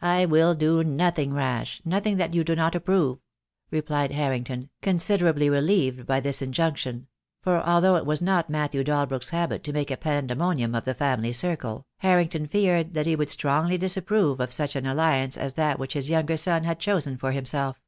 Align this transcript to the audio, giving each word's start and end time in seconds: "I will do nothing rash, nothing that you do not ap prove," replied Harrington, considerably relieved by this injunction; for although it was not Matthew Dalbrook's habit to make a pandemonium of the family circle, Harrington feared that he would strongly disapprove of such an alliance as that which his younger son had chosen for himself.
"I 0.00 0.24
will 0.24 0.54
do 0.54 0.82
nothing 0.82 1.34
rash, 1.34 1.82
nothing 1.84 2.16
that 2.16 2.32
you 2.32 2.42
do 2.42 2.56
not 2.56 2.74
ap 2.74 2.86
prove," 2.86 3.18
replied 3.70 4.10
Harrington, 4.12 4.70
considerably 4.80 5.50
relieved 5.50 6.06
by 6.06 6.20
this 6.20 6.40
injunction; 6.40 7.06
for 7.42 7.60
although 7.62 7.96
it 7.96 8.06
was 8.06 8.22
not 8.22 8.48
Matthew 8.48 8.82
Dalbrook's 8.82 9.28
habit 9.28 9.62
to 9.64 9.72
make 9.74 9.90
a 9.90 9.98
pandemonium 9.98 10.74
of 10.74 10.86
the 10.86 10.94
family 10.94 11.34
circle, 11.34 11.86
Harrington 11.98 12.46
feared 12.46 12.94
that 12.94 13.04
he 13.06 13.14
would 13.14 13.28
strongly 13.28 13.76
disapprove 13.76 14.40
of 14.40 14.52
such 14.52 14.74
an 14.74 14.86
alliance 14.86 15.36
as 15.36 15.52
that 15.52 15.78
which 15.78 15.92
his 15.92 16.08
younger 16.08 16.38
son 16.38 16.64
had 16.64 16.78
chosen 16.78 17.18
for 17.18 17.32
himself. 17.32 17.78